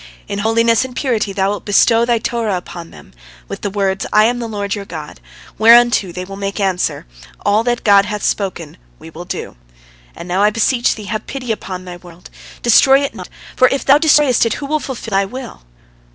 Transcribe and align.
In 0.27 0.39
holiness 0.39 0.83
and 0.83 0.95
purity 0.95 1.31
Thou 1.31 1.49
wilt 1.51 1.63
bestow 1.65 2.05
Thy 2.05 2.17
Torah 2.17 2.57
upon 2.57 2.89
them, 2.89 3.13
with 3.47 3.61
the 3.61 3.69
words, 3.69 4.07
'I 4.11 4.23
am 4.25 4.39
the 4.39 4.47
Lord 4.49 4.73
your 4.73 4.83
God,' 4.83 5.19
whereunto 5.59 6.11
they 6.11 6.25
will 6.25 6.37
make 6.37 6.59
answer, 6.59 7.05
'All 7.45 7.63
that 7.65 7.83
God 7.83 8.05
hath 8.05 8.23
spoken 8.23 8.77
we 8.97 9.11
will 9.11 9.25
do.' 9.25 9.57
And 10.15 10.27
now 10.27 10.41
I 10.41 10.49
beseech 10.49 10.95
Thee, 10.95 11.03
have 11.03 11.27
pity 11.27 11.51
upon 11.51 11.85
Thy 11.85 11.97
world, 11.97 12.31
destroy 12.63 13.01
it 13.03 13.13
not, 13.13 13.29
for 13.55 13.67
if 13.67 13.85
Thou 13.85 13.99
destroyest 13.99 14.43
it, 14.43 14.53
who 14.55 14.65
will 14.65 14.79
fulfil 14.79 15.11
Thy 15.11 15.23
will?" 15.25 15.61